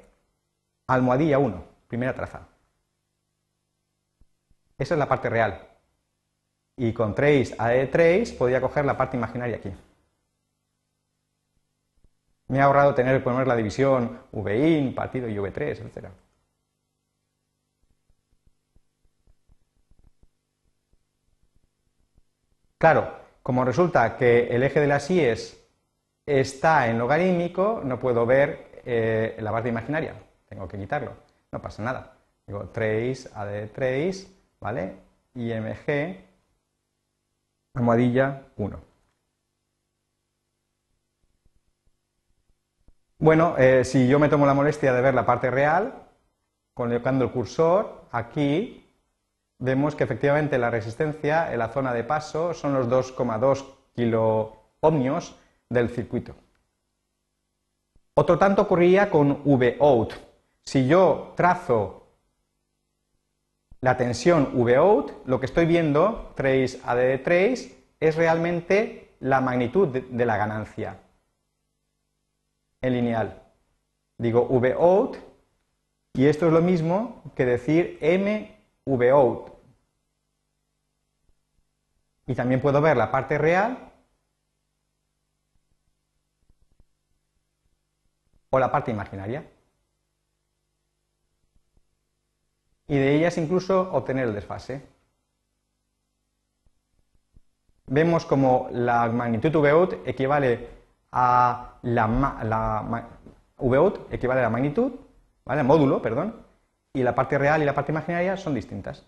almohadilla 0.88 1.38
1, 1.38 1.64
primera 1.86 2.14
traza. 2.14 2.48
Esa 4.76 4.94
es 4.94 4.98
la 4.98 5.08
parte 5.08 5.28
real. 5.28 5.60
Y 6.76 6.92
con 6.92 7.14
trace 7.14 7.54
a 7.58 7.68
trace 7.90 8.34
podría 8.38 8.60
coger 8.60 8.84
la 8.84 8.96
parte 8.96 9.16
imaginaria 9.16 9.56
aquí. 9.56 9.72
Me 12.48 12.60
ha 12.60 12.64
ahorrado 12.64 12.94
tener 12.94 13.18
que 13.18 13.24
poner 13.24 13.46
la 13.46 13.56
división 13.56 14.20
VIN, 14.32 14.94
partido 14.94 15.28
y 15.28 15.36
V3, 15.36 15.80
etc. 15.80 16.08
Claro, 22.78 23.12
como 23.42 23.64
resulta 23.64 24.16
que 24.16 24.46
el 24.48 24.62
eje 24.62 24.80
de 24.80 24.86
las 24.86 25.10
IES 25.10 25.58
está 26.24 26.88
en 26.88 26.98
logarítmico, 26.98 27.82
no 27.84 27.98
puedo 27.98 28.24
ver 28.24 28.80
eh, 28.84 29.36
la 29.40 29.50
parte 29.52 29.68
imaginaria. 29.68 30.14
Tengo 30.48 30.66
que 30.66 30.78
quitarlo. 30.78 31.12
No 31.52 31.60
pasa 31.60 31.82
nada. 31.82 32.16
Digo 32.46 32.68
trace, 32.70 33.28
add 33.34 33.70
trace, 33.70 34.26
¿vale? 34.60 34.96
IMG, 35.34 36.24
almohadilla 37.74 38.42
1. 38.56 38.80
Bueno, 43.18 43.56
eh, 43.58 43.84
si 43.84 44.08
yo 44.08 44.18
me 44.18 44.28
tomo 44.28 44.46
la 44.46 44.54
molestia 44.54 44.92
de 44.92 45.02
ver 45.02 45.12
la 45.12 45.26
parte 45.26 45.50
real, 45.50 46.06
colocando 46.72 47.24
el 47.24 47.32
cursor 47.32 48.04
aquí, 48.12 48.86
vemos 49.58 49.94
que 49.94 50.04
efectivamente 50.04 50.56
la 50.56 50.70
resistencia 50.70 51.52
en 51.52 51.58
la 51.58 51.68
zona 51.68 51.92
de 51.92 52.04
paso 52.04 52.54
son 52.54 52.74
los 52.74 52.88
2,2 52.88 53.64
kiloohmios 53.94 55.34
del 55.68 55.90
circuito. 55.90 56.34
Otro 58.14 58.38
tanto 58.38 58.62
ocurría 58.62 59.10
con 59.10 59.42
Vout. 59.44 60.27
Si 60.68 60.86
yo 60.86 61.32
trazo 61.34 62.06
la 63.80 63.96
tensión 63.96 64.52
Vout, 64.52 65.26
lo 65.26 65.40
que 65.40 65.46
estoy 65.46 65.64
viendo, 65.64 66.34
trace 66.36 66.78
AD 66.84 67.22
trace, 67.22 67.86
es 67.98 68.16
realmente 68.16 69.14
la 69.20 69.40
magnitud 69.40 69.88
de 69.88 70.26
la 70.26 70.36
ganancia 70.36 71.00
en 72.82 72.92
lineal. 72.92 73.42
Digo 74.18 74.44
Vout 74.44 75.16
y 76.12 76.26
esto 76.26 76.48
es 76.48 76.52
lo 76.52 76.60
mismo 76.60 77.22
que 77.34 77.46
decir 77.46 77.96
M 78.02 78.54
vout. 78.84 79.50
Y 82.26 82.34
también 82.34 82.60
puedo 82.60 82.82
ver 82.82 82.98
la 82.98 83.10
parte 83.10 83.38
real 83.38 83.90
o 88.50 88.58
la 88.58 88.70
parte 88.70 88.90
imaginaria. 88.90 89.46
Y 92.88 92.96
de 92.96 93.14
ellas 93.14 93.36
incluso 93.38 93.90
obtener 93.92 94.26
el 94.28 94.34
desfase. 94.34 94.82
Vemos 97.86 98.26
como 98.26 98.68
la 98.72 99.08
magnitud 99.08 99.52
vout 99.52 100.06
equivale 100.06 100.68
a 101.12 101.78
la, 101.82 102.06
la 102.44 103.08
equivale 104.10 104.40
a 104.40 104.44
la 104.44 104.50
magnitud, 104.50 104.92
¿vale? 105.44 105.62
módulo, 105.62 106.02
perdón, 106.02 106.34
y 106.92 107.02
la 107.02 107.14
parte 107.14 107.38
real 107.38 107.62
y 107.62 107.64
la 107.64 107.74
parte 107.74 107.92
imaginaria 107.92 108.36
son 108.36 108.54
distintas. 108.54 109.06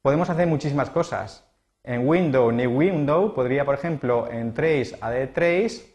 Podemos 0.00 0.28
hacer 0.30 0.46
muchísimas 0.46 0.90
cosas. 0.90 1.48
En 1.84 2.06
Window, 2.08 2.52
New 2.52 2.78
Window, 2.78 3.34
podría, 3.34 3.64
por 3.64 3.74
ejemplo, 3.74 4.30
en 4.30 4.54
Trace, 4.54 4.96
Add 5.00 5.32
Trace, 5.32 5.92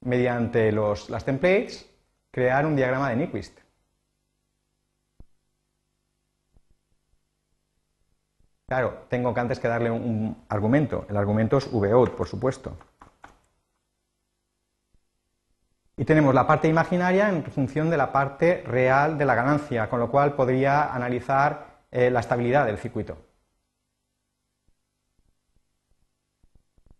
mediante 0.00 0.72
los, 0.72 1.10
las 1.10 1.24
templates, 1.24 1.88
crear 2.30 2.64
un 2.66 2.76
diagrama 2.76 3.10
de 3.10 3.16
Nyquist. 3.16 3.58
Claro, 8.68 9.06
tengo 9.08 9.32
que 9.32 9.40
antes 9.40 9.58
que 9.60 9.66
darle 9.66 9.90
un, 9.90 10.44
argumento. 10.50 11.06
El 11.08 11.16
argumento 11.16 11.56
es 11.56 11.70
vout, 11.70 12.10
por 12.14 12.28
supuesto. 12.28 12.76
Y 15.96 16.04
tenemos 16.04 16.34
la 16.34 16.46
parte 16.46 16.68
imaginaria 16.68 17.30
en 17.30 17.42
función 17.44 17.88
de 17.88 17.96
la 17.96 18.12
parte 18.12 18.62
real 18.66 19.16
de 19.16 19.24
la 19.24 19.34
ganancia, 19.34 19.88
con 19.88 20.00
lo 20.00 20.10
cual 20.10 20.34
podría 20.34 20.94
analizar 20.94 21.78
eh, 21.90 22.10
la 22.10 22.20
estabilidad 22.20 22.66
del 22.66 22.76
circuito. 22.76 23.16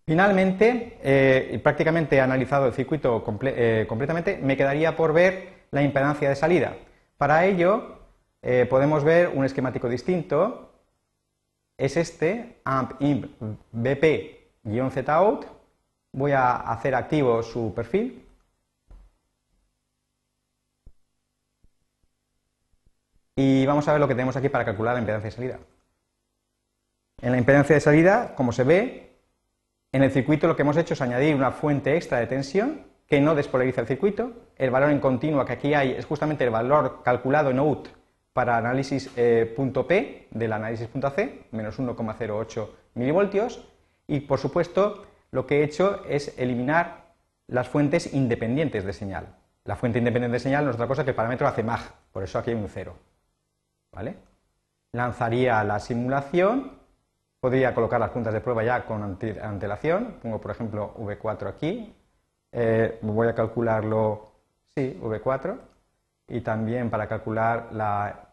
Finalmente, 0.06 0.98
eh, 1.02 1.60
prácticamente 1.62 2.16
he 2.16 2.20
analizado 2.22 2.66
el 2.66 2.72
circuito 2.72 3.22
eh, 3.42 3.84
completamente, 3.86 4.38
me 4.38 4.56
quedaría 4.56 4.96
por 4.96 5.12
ver 5.12 5.66
la 5.70 5.82
impedancia 5.82 6.30
de 6.30 6.34
salida. 6.34 6.76
Para 7.18 7.44
ello, 7.44 7.98
podemos 8.70 9.04
ver 9.04 9.28
un 9.34 9.44
esquemático 9.44 9.88
distinto. 9.88 10.67
Es 11.78 11.96
este, 11.96 12.60
amp 12.64 13.00
imp 13.00 13.40
bp-zout. 13.72 15.46
Voy 16.12 16.32
a 16.32 16.56
hacer 16.56 16.94
activo 16.94 17.42
su 17.42 17.72
perfil 17.74 18.28
Y 23.40 23.64
vamos 23.66 23.86
a 23.86 23.92
ver 23.92 24.00
lo 24.00 24.08
que 24.08 24.16
tenemos 24.16 24.36
aquí 24.36 24.48
para 24.48 24.64
calcular 24.64 24.94
la 24.94 24.98
impedancia 24.98 25.30
de 25.30 25.36
salida. 25.36 25.58
En 27.22 27.30
la 27.30 27.38
impedancia 27.38 27.72
de 27.72 27.80
salida, 27.80 28.34
como 28.34 28.50
se 28.50 28.64
ve, 28.64 29.12
en 29.92 30.02
el 30.02 30.10
circuito 30.10 30.48
lo 30.48 30.56
que 30.56 30.62
hemos 30.62 30.76
hecho 30.76 30.94
es 30.94 31.00
añadir 31.00 31.36
una 31.36 31.52
fuente 31.52 31.96
extra 31.96 32.18
de 32.18 32.26
tensión 32.26 32.84
que 33.06 33.20
no 33.20 33.36
despolariza 33.36 33.82
el 33.82 33.86
circuito. 33.86 34.32
El 34.56 34.72
valor 34.72 34.90
en 34.90 34.98
continua 34.98 35.46
que 35.46 35.52
aquí 35.52 35.72
hay 35.72 35.92
es 35.92 36.04
justamente 36.04 36.42
el 36.42 36.50
valor 36.50 37.00
calculado 37.04 37.50
en 37.50 37.60
OUT 37.60 37.88
para 38.38 38.56
análisis 38.56 39.10
eh, 39.16 39.52
punto 39.56 39.84
P 39.84 40.28
del 40.30 40.52
análisis 40.52 40.86
punto 40.86 41.10
C, 41.10 41.46
menos 41.50 41.76
1,08 41.76 42.68
milivoltios. 42.94 43.68
Y 44.06 44.20
por 44.20 44.38
supuesto, 44.38 45.06
lo 45.32 45.44
que 45.44 45.58
he 45.58 45.64
hecho 45.64 46.04
es 46.04 46.38
eliminar 46.38 47.14
las 47.48 47.66
fuentes 47.66 48.14
independientes 48.14 48.84
de 48.84 48.92
señal. 48.92 49.34
La 49.64 49.74
fuente 49.74 49.98
independiente 49.98 50.34
de 50.34 50.38
señal 50.38 50.64
no 50.64 50.70
es 50.70 50.76
otra 50.76 50.86
cosa 50.86 51.02
que 51.02 51.10
el 51.10 51.16
parámetro 51.16 51.48
hace 51.48 51.64
mag, 51.64 51.80
por 52.12 52.22
eso 52.22 52.38
aquí 52.38 52.50
hay 52.52 52.56
un 52.56 52.68
cero. 52.68 52.94
¿vale? 53.90 54.14
Lanzaría 54.92 55.64
la 55.64 55.80
simulación, 55.80 56.78
podría 57.40 57.74
colocar 57.74 57.98
las 57.98 58.10
puntas 58.10 58.32
de 58.32 58.40
prueba 58.40 58.62
ya 58.62 58.86
con 58.86 59.02
antelación, 59.02 60.14
pongo 60.22 60.40
por 60.40 60.52
ejemplo 60.52 60.94
V4 60.96 61.48
aquí, 61.48 61.92
eh, 62.52 63.00
voy 63.02 63.26
a 63.26 63.34
calcularlo, 63.34 64.30
sí, 64.76 64.96
V4, 65.02 65.58
y 66.28 66.40
también 66.42 66.88
para 66.88 67.08
calcular 67.08 67.70
la, 67.72 68.27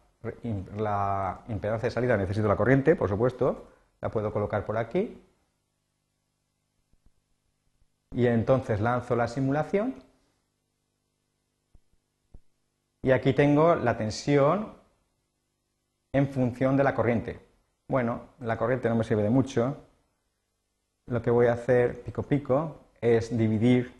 la 0.77 1.41
impedancia 1.49 1.87
de 1.87 1.93
salida 1.93 2.17
necesito 2.17 2.47
la 2.47 2.55
corriente, 2.55 2.95
por 2.95 3.09
supuesto, 3.09 3.67
la 4.01 4.09
puedo 4.09 4.31
colocar 4.31 4.65
por 4.65 4.77
aquí. 4.77 5.21
y 8.15 8.27
entonces 8.27 8.79
lanzo 8.79 9.15
la 9.15 9.27
simulación 9.27 9.95
y 13.03 13.11
aquí 13.11 13.33
tengo 13.33 13.75
la 13.75 13.97
tensión 13.97 14.73
en 16.13 16.29
función 16.29 16.77
de 16.77 16.85
la 16.85 16.95
corriente. 16.95 17.39
Bueno, 17.87 18.29
la 18.39 18.57
corriente 18.57 18.89
no 18.89 18.95
me 18.95 19.03
sirve 19.03 19.21
de 19.21 19.29
mucho. 19.29 19.77
Lo 21.07 21.21
que 21.21 21.29
voy 21.29 21.45
a 21.47 21.53
hacer 21.53 22.01
pico 22.03 22.23
pico 22.23 22.77
es 23.01 23.37
dividir 23.37 23.93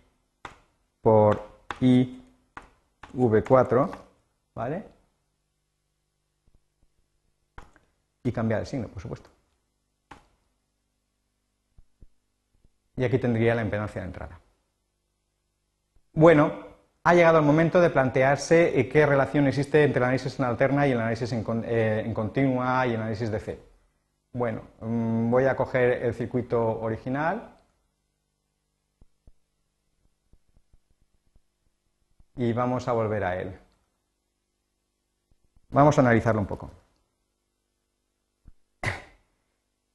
por 1.01 1.43
IV4, 1.79 3.91
¿vale? 4.55 4.94
Y 8.25 8.31
cambiar 8.33 8.59
el 8.59 8.65
signo, 8.65 8.89
por 8.89 9.01
supuesto. 9.01 9.29
Y 12.97 13.03
aquí 13.03 13.19
tendría 13.19 13.55
la 13.55 13.61
impedancia 13.61 14.01
de 14.01 14.07
entrada. 14.07 14.39
Bueno, 16.13 16.65
ha 17.03 17.13
llegado 17.13 17.37
el 17.37 17.45
momento 17.45 17.79
de 17.79 17.91
plantearse 17.91 18.79
eh, 18.79 18.89
qué 18.89 19.05
relación 19.05 19.47
existe 19.47 19.83
entre 19.83 19.99
el 19.99 20.05
análisis 20.05 20.39
en 20.39 20.45
alterna 20.45 20.87
y 20.87 20.91
el 20.91 20.99
análisis 20.99 21.31
en, 21.33 21.45
eh, 21.65 22.11
continua 22.15 22.87
y 22.87 22.95
el 22.95 23.01
análisis 23.01 23.29
de 23.29 23.39
C. 23.39 23.59
Bueno, 24.33 24.63
mm, 24.81 25.29
voy 25.29 25.45
a 25.45 25.55
coger 25.55 26.03
el 26.03 26.13
circuito 26.15 26.79
original 26.79 27.57
y 32.37 32.53
vamos 32.53 32.87
a 32.87 32.93
volver 32.93 33.23
a 33.23 33.39
él. 33.39 33.59
Vamos 35.69 35.97
a 35.97 36.01
analizarlo 36.01 36.41
un 36.41 36.47
poco. 36.47 36.84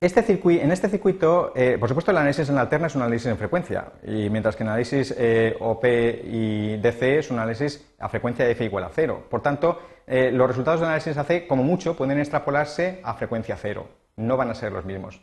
Este 0.03 0.41
en 0.43 0.73
este 0.73 0.89
circuito, 0.89 1.53
eh, 1.55 1.77
por 1.79 1.91
supuesto, 1.91 2.11
el 2.11 2.17
análisis 2.17 2.49
en 2.49 2.57
alterna 2.57 2.87
es 2.87 2.95
un 2.95 3.03
análisis 3.03 3.27
en 3.27 3.37
frecuencia, 3.37 3.93
y 4.03 4.31
mientras 4.31 4.57
que 4.57 4.63
el 4.63 4.71
análisis 4.71 5.15
eh, 5.15 5.55
OP 5.61 5.85
y 6.25 6.79
DC 6.79 7.19
es 7.19 7.31
un 7.31 7.39
análisis 7.39 7.87
a 7.99 8.09
frecuencia 8.09 8.47
de 8.47 8.53
F 8.53 8.65
igual 8.65 8.85
a 8.85 8.89
cero. 8.89 9.25
Por 9.29 9.43
tanto, 9.43 9.79
eh, 10.07 10.31
los 10.33 10.49
resultados 10.49 10.81
del 10.81 10.89
análisis 10.89 11.19
AC, 11.19 11.47
como 11.47 11.65
mucho, 11.65 11.99
pueden 11.99 12.19
extrapolarse 12.19 13.01
a 13.05 13.13
frecuencia 13.13 13.59
cero. 13.61 13.89
No 14.17 14.39
van 14.39 14.49
a 14.49 14.55
ser 14.55 14.73
los 14.73 14.87
mismos. 14.87 15.21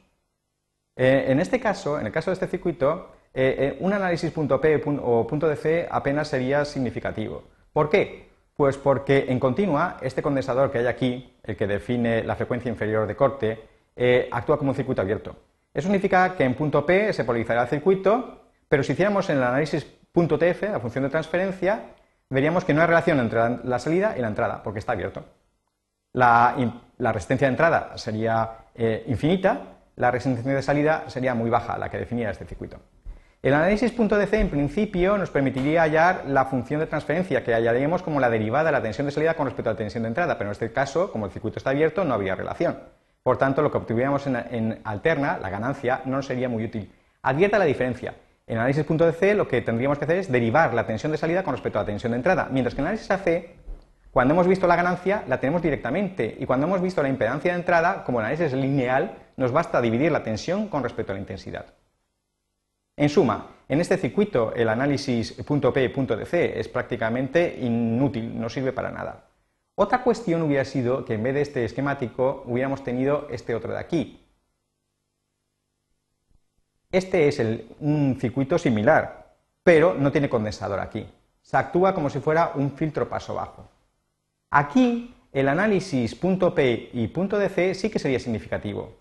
en 0.96 1.40
este 1.40 1.60
caso, 1.60 2.00
en 2.00 2.06
el 2.06 2.12
caso 2.12 2.30
de 2.30 2.36
este 2.36 2.48
circuito, 2.48 3.14
un 3.80 3.94
análisis 3.94 4.32
punto 4.32 4.62
P 4.62 4.84
o 5.02 5.26
punto 5.26 5.48
DC 5.48 5.88
apenas 5.90 6.28
sería 6.28 6.66
significativo. 6.66 7.44
¿Por 7.74 7.90
qué? 7.90 8.30
Pues 8.56 8.78
porque 8.78 9.26
en 9.30 9.40
continua, 9.40 9.98
este 10.02 10.22
condensador 10.22 10.72
que 10.72 10.80
hay 10.80 10.88
aquí, 10.88 11.36
el 11.44 11.56
que 11.56 11.68
define 11.68 12.24
la 12.24 12.36
frecuencia 12.36 12.70
inferior 12.70 13.08
de 13.08 13.16
corte, 13.16 13.77
eh, 13.98 14.30
actúa 14.32 14.58
como 14.58 14.72
un 14.72 14.75
circuito 14.75 15.01
abierto. 15.01 15.36
Eso 15.74 15.88
significa 15.88 16.36
que 16.36 16.44
en 16.44 16.54
punto 16.54 16.86
P 16.86 17.12
se 17.13 17.25
polarizará 17.25 17.63
el 17.63 17.68
circuito, 17.68 18.42
pero 18.70 18.84
si 18.84 18.94
hiciéramos 18.94 19.30
en 19.30 19.38
el 19.38 19.44
análisis 19.44 19.86
punto 20.12 20.38
TF, 20.38 20.63
la 20.72 20.80
función 20.80 21.04
de 21.04 21.10
transferencia, 21.10 21.82
veríamos 22.30 22.66
que 22.66 22.74
no 22.74 22.82
hay 22.82 22.88
relación 22.88 23.20
entre 23.20 23.39
la 23.63 23.80
salida 23.80 24.16
y 24.18 24.22
la 24.22 24.27
entrada, 24.27 24.63
porque 24.63 24.80
está 24.80 24.94
abierto. 24.94 25.24
La, 26.13 26.56
resistencia 26.98 27.48
de 27.48 27.54
entrada 27.54 27.98
sería 27.98 28.50
eh, 28.74 29.04
infinita, 29.08 29.62
la 29.96 30.10
resistencia 30.12 30.56
de 30.56 30.62
salida 30.62 31.04
sería 31.08 31.36
muy 31.36 31.50
baja, 31.50 31.77
la 31.77 31.89
que 31.89 31.98
definía 31.98 32.32
este 32.32 32.46
circuito. 32.46 32.80
El 33.44 33.54
análisis 33.54 33.92
punto 33.92 34.18
DC 34.18 34.39
en 34.39 34.50
principio 34.50 35.18
nos 35.18 35.30
permitiría 35.30 35.84
hallar 35.84 36.24
la 36.27 36.46
función 36.46 36.80
de 36.80 36.88
transferencia, 36.88 37.44
que 37.44 37.54
hallaríamos 37.54 38.01
como 38.01 38.20
la 38.20 38.30
derivada 38.30 38.66
de 38.66 38.72
la 38.72 38.82
tensión 38.82 39.06
de 39.06 39.12
salida 39.12 39.36
con 39.36 39.46
respecto 39.46 39.70
a 39.70 39.74
la 39.74 39.77
tensión 39.77 40.04
de 40.04 40.10
entrada, 40.10 40.38
pero 40.38 40.50
en 40.50 40.54
este 40.54 40.72
caso, 40.72 41.12
como 41.12 41.27
el 41.27 41.32
circuito 41.32 41.60
está 41.60 41.70
abierto, 41.70 42.04
no 42.04 42.16
habría 42.16 42.36
relación. 42.36 42.80
Por 43.28 43.38
tanto, 43.38 43.62
lo 43.62 43.70
que 43.70 43.78
obtuviéramos 43.78 44.26
en, 44.26 44.80
alterna, 44.86 45.38
la 45.38 45.50
ganancia, 45.50 46.00
no 46.06 46.22
sería 46.22 46.48
muy 46.48 46.64
útil. 46.64 46.90
Advierta 47.24 47.60
la 47.60 47.66
diferencia. 47.66 48.16
En 48.48 48.58
análisis 48.58 48.88
de 48.88 49.12
C 49.12 49.34
lo 49.36 49.50
que 49.50 49.62
tendríamos 49.62 49.98
que 49.98 50.06
hacer 50.06 50.16
es 50.16 50.32
derivar 50.32 50.74
la 50.74 50.88
tensión 50.88 51.12
de 51.12 51.18
salida 51.18 51.44
con 51.44 51.54
respecto 51.54 51.78
a 51.78 51.82
la 51.82 51.88
tensión 51.88 52.14
de 52.14 52.20
entrada, 52.20 52.48
mientras 52.50 52.74
que 52.74 52.80
en 52.80 52.88
análisis 52.88 53.12
AC, 53.12 53.50
cuando 54.12 54.34
hemos 54.34 54.48
visto 54.48 54.66
la 54.66 54.78
ganancia, 54.78 55.26
la 55.28 55.42
tenemos 55.42 55.62
directamente, 55.62 56.38
y 56.40 56.46
cuando 56.46 56.68
hemos 56.68 56.82
visto 56.82 57.04
la 57.04 57.10
impedancia 57.10 57.52
de 57.52 57.60
entrada, 57.60 58.06
como 58.06 58.22
el 58.22 58.28
análisis 58.28 58.46
es 58.46 58.54
lineal, 58.54 59.18
nos 59.36 59.52
basta 59.52 59.82
dividir 59.82 60.10
la 60.10 60.24
tensión 60.24 60.70
con 60.70 60.82
respecto 60.82 61.12
a 61.12 61.16
la 61.16 61.20
intensidad. 61.20 61.66
En 62.96 63.10
suma, 63.10 63.48
en 63.68 63.82
este 63.82 63.98
circuito 63.98 64.54
el 64.56 64.70
análisis 64.70 65.34
punto 65.46 65.74
P 65.74 65.84
y 65.84 65.90
punto 65.90 66.16
de 66.16 66.26
C 66.26 66.58
es 66.58 66.70
prácticamente 66.70 67.58
inútil, 67.60 68.40
no 68.40 68.48
sirve 68.48 68.72
para 68.72 68.90
nada. 68.90 69.27
Otra 69.80 70.02
cuestión 70.02 70.42
hubiera 70.42 70.66
sido 70.66 71.06
que 71.06 71.13
en 71.13 71.22
vez 71.22 71.36
de 71.36 71.42
este 71.42 71.63
esquemático 71.63 72.42
hubiéramos 72.48 72.84
tenido 72.84 73.28
este 73.30 73.54
otro 73.54 73.74
de 73.74 73.80
aquí. 73.80 74.20
Este 76.92 77.28
es 77.28 77.40
un 77.80 78.18
circuito 78.20 78.58
similar, 78.58 79.36
pero 79.62 79.94
no 79.94 80.12
tiene 80.12 80.30
condensador 80.30 80.80
aquí. 80.80 81.08
Se 81.44 81.58
actúa 81.58 81.94
como 81.94 82.10
si 82.10 82.20
fuera 82.20 82.54
un 82.56 82.72
filtro 82.72 83.08
paso 83.08 83.36
bajo. 83.36 83.70
Aquí 84.50 85.13
el 85.32 85.48
análisis 85.48 86.16
punto 86.16 86.56
P 86.56 86.90
y 86.94 87.08
punto 87.10 87.38
DC 87.38 87.76
sí 87.76 87.92
que 87.92 88.00
sería 88.00 88.20
significativo. 88.20 88.96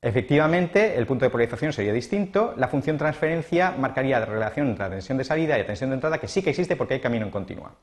Efectivamente, 0.00 0.96
el 0.96 1.06
punto 1.06 1.26
de 1.26 1.30
polarización 1.30 1.74
sería 1.74 1.92
distinto, 1.92 2.54
la 2.56 2.68
función 2.68 2.96
transferencia 2.96 3.72
marcaría 3.72 4.18
la 4.18 4.24
relación 4.24 4.68
entre 4.68 4.84
la 4.84 4.90
tensión 4.92 5.18
de 5.18 5.24
salida 5.24 5.56
y 5.56 5.60
la 5.60 5.66
tensión 5.66 5.90
de 5.90 5.94
entrada, 5.96 6.16
que 6.16 6.28
sí 6.28 6.40
que 6.42 6.50
existe 6.50 6.74
porque 6.74 6.94
hay 6.94 7.00
camino 7.00 7.26
en 7.26 7.30
continua. 7.30 7.74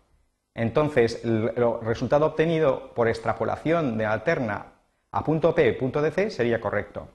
Entonces, 0.55 1.23
el 1.23 1.51
resultado 1.81 2.27
obtenido 2.27 2.91
por 2.93 3.07
extrapolación 3.07 3.97
de 3.97 4.05
alterna 4.05 4.67
a 5.11 5.23
punto 5.23 5.53
P 5.53 5.73
punto 5.73 6.01
DC 6.01 6.29
sería 6.29 6.61
correcto. 6.61 7.07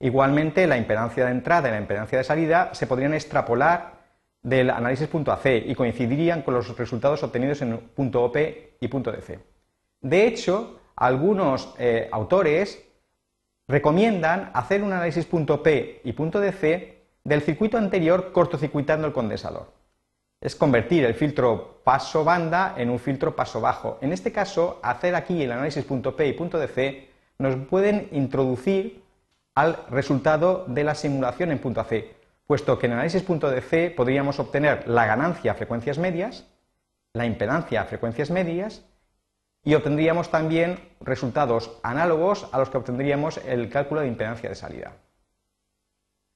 Igualmente, 0.00 0.66
la 0.66 0.76
impedancia 0.76 1.24
de 1.24 1.30
entrada 1.30 1.68
y 1.68 1.72
la 1.72 1.80
impedancia 1.80 2.18
de 2.18 2.24
salida 2.24 2.74
se 2.74 2.86
podrían 2.86 3.14
extrapolar 3.14 3.96
del 4.42 4.70
análisis 4.70 5.08
punto 5.08 5.32
AC 5.32 5.46
y 5.66 5.74
coincidirían 5.74 6.42
con 6.42 6.54
los 6.54 6.76
resultados 6.76 7.22
obtenidos 7.22 7.62
en 7.62 7.78
punto 7.78 8.24
OP 8.24 8.36
y 8.80 8.88
punto 8.88 9.10
DC. 9.10 9.40
De 10.00 10.26
hecho, 10.26 10.80
algunos 10.96 11.74
eh, 11.78 12.08
autores 12.12 12.82
recomiendan 13.68 14.50
hacer 14.54 14.82
un 14.82 14.92
análisis 14.92 15.26
punto 15.26 15.62
P 15.62 16.00
y 16.04 16.12
punto 16.12 16.40
DC 16.40 17.02
del 17.24 17.42
circuito 17.42 17.78
anterior 17.78 18.30
cortocircuitando 18.32 19.06
el 19.06 19.12
condensador 19.12 19.75
es 20.40 20.54
convertir 20.54 21.04
el 21.04 21.14
filtro 21.14 21.80
paso 21.82 22.24
banda 22.24 22.74
en 22.76 22.90
un 22.90 22.98
filtro 22.98 23.34
paso 23.34 23.60
bajo. 23.60 23.98
En 24.00 24.12
este 24.12 24.32
caso, 24.32 24.80
hacer 24.82 25.14
aquí 25.14 25.42
el 25.42 25.52
análisis 25.52 25.84
.p 25.84 26.26
y 26.26 26.32
.dc 26.32 27.08
nos 27.38 27.56
pueden 27.66 28.08
introducir 28.12 29.02
al 29.54 29.86
resultado 29.88 30.64
de 30.68 30.84
la 30.84 30.94
simulación 30.94 31.50
en 31.50 31.60
AC, 31.78 32.04
puesto 32.46 32.78
que 32.78 32.86
en 32.86 32.92
análisis 32.92 33.22
punto 33.22 33.50
.dc 33.50 33.94
podríamos 33.94 34.38
obtener 34.38 34.86
la 34.86 35.06
ganancia 35.06 35.52
a 35.52 35.54
frecuencias 35.54 35.98
medias, 35.98 36.44
la 37.12 37.24
impedancia 37.24 37.80
a 37.80 37.84
frecuencias 37.86 38.30
medias 38.30 38.84
y 39.64 39.74
obtendríamos 39.74 40.30
también 40.30 40.78
resultados 41.00 41.78
análogos 41.82 42.48
a 42.52 42.58
los 42.58 42.70
que 42.70 42.76
obtendríamos 42.76 43.38
el 43.38 43.68
cálculo 43.70 44.02
de 44.02 44.08
impedancia 44.08 44.48
de 44.48 44.54
salida. 44.54 44.92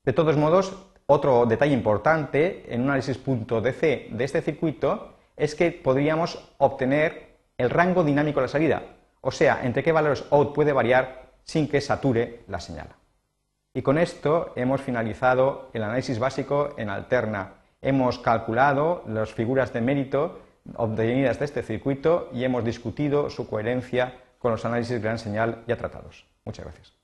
De 0.04 0.12
todos 0.12 0.36
modos, 0.36 0.74
otro 1.12 1.44
detalle 1.44 1.74
importante 1.74 2.64
en 2.72 2.82
un 2.82 2.88
análisis 2.88 3.18
punto 3.18 3.60
DC 3.60 4.08
de 4.10 4.24
este 4.24 4.42
circuito 4.42 5.14
es 5.36 5.56
que 5.56 5.72
podríamos 5.72 6.38
obtener 6.58 7.36
el 7.58 7.68
rango 7.68 8.04
dinámico 8.04 8.40
de 8.40 8.44
la 8.44 8.48
salida, 8.48 8.82
o 9.20 9.32
sea, 9.32 9.60
entre 9.64 9.82
qué 9.82 9.90
valores 9.90 10.24
out 10.30 10.54
puede 10.54 10.72
variar 10.72 11.30
sin 11.42 11.68
que 11.68 11.80
sature 11.80 12.44
la 12.46 12.60
señal. 12.60 12.88
Y 13.74 13.82
con 13.82 13.98
esto 13.98 14.52
hemos 14.54 14.82
finalizado 14.82 15.70
el 15.72 15.82
análisis 15.82 16.18
básico 16.20 16.74
en 16.76 16.90
alterna. 16.90 17.54
Hemos 17.82 18.20
calculado 18.20 19.02
las 19.08 19.32
figuras 19.32 19.72
de 19.72 19.80
mérito 19.80 20.38
obtenidas 20.76 21.40
de 21.40 21.44
este 21.44 21.62
circuito 21.62 22.30
y 22.32 22.44
hemos 22.44 22.64
discutido 22.64 23.30
su 23.30 23.48
coherencia 23.48 24.14
con 24.38 24.52
los 24.52 24.64
análisis 24.64 25.02
gran 25.02 25.18
señal 25.18 25.64
ya 25.66 25.76
tratados. 25.76 26.26
Muchas 26.44 26.66
gracias. 26.66 26.99